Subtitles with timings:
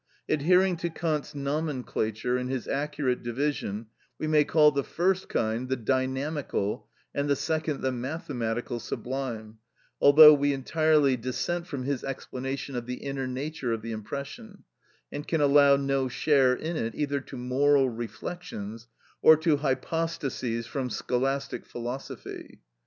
[0.27, 3.85] Adhering to Kant's nomenclature and his accurate division,
[4.17, 9.59] we may call the first kind the dynamical, and the second the mathematical sublime,
[10.01, 14.63] although we entirely dissent from his explanation of the inner nature of the impression,
[15.11, 18.87] and can allow no share in it either to moral reflections,
[19.21, 22.59] or to hypostases from scholastic philosophy.